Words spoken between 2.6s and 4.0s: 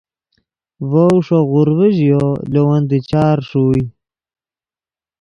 ون دیچار ݰوئے